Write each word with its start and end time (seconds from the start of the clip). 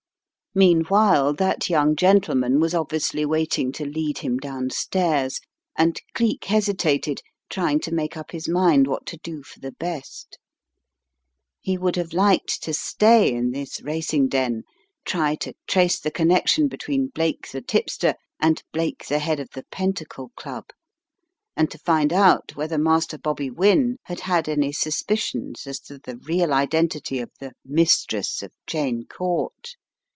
Meanwhile 0.53 1.35
that 1.35 1.69
young 1.69 1.95
gentleman 1.95 2.59
was 2.59 2.73
obviously 2.75 3.23
waiting 3.25 3.71
to 3.71 3.85
lead 3.85 4.17
him 4.17 4.37
downstairs, 4.37 5.39
and 5.77 6.01
Cleek 6.13 6.43
hesitated, 6.43 7.21
trying 7.49 7.79
to 7.79 7.93
make 7.93 8.17
up 8.17 8.31
his 8.31 8.49
mind 8.49 8.85
what 8.85 9.05
to 9.05 9.15
do 9.23 9.43
for 9.43 9.61
the 9.61 9.71
best. 9.71 10.37
He 11.61 11.77
would 11.77 11.95
have 11.95 12.11
liked 12.11 12.61
to 12.63 12.73
stay 12.73 13.33
in 13.33 13.51
this 13.51 13.81
racing 13.81 14.27
den, 14.27 14.63
try 15.05 15.35
to 15.35 15.53
trace 15.67 16.01
the 16.01 16.11
connection 16.11 16.67
between 16.67 17.07
Blake 17.15 17.49
the 17.49 17.61
tipster 17.61 18.15
and 18.37 18.61
Blake 18.73 19.07
the 19.07 19.19
head 19.19 19.39
of 19.39 19.51
the 19.51 19.63
Pentacle 19.71 20.33
Club, 20.35 20.65
and 21.55 21.71
to 21.71 21.77
find 21.77 22.11
out 22.11 22.57
whether 22.57 22.77
Master 22.77 23.17
Bobby 23.17 23.49
Wynne 23.49 23.99
had 24.03 24.19
had 24.19 24.49
any 24.49 24.73
suspicions 24.73 25.65
as 25.65 25.79
to 25.79 25.97
the 25.97 26.17
real 26.17 26.51
identity 26.53 27.19
of 27.19 27.31
the 27.39 27.53
"mistress" 27.63 28.41
of 28.43 28.51
Cheyne 28.67 29.05
Court. 29.05 29.77